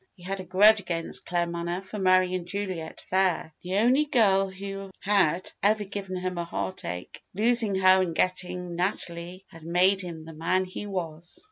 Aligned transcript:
He 0.15 0.23
had 0.23 0.39
a 0.39 0.43
grudge 0.43 0.79
against 0.79 1.27
Claremanagh 1.27 1.83
for 1.83 1.99
marrying 1.99 2.43
Juliet 2.47 3.03
Phayre, 3.07 3.51
the 3.61 3.75
only 3.75 4.05
girl 4.05 4.49
who 4.49 4.89
bad 5.05 5.51
ever 5.61 5.83
given 5.83 6.15
him 6.15 6.39
a 6.39 6.43
heartache. 6.43 7.21
Losing 7.35 7.75
her 7.75 8.01
and 8.01 8.15
getting 8.15 8.75
Natalie 8.75 9.45
had 9.49 9.61
made 9.61 10.01
him 10.01 10.25
the 10.25 10.33
man 10.33 10.65
he 10.65 10.87
was. 10.87 11.39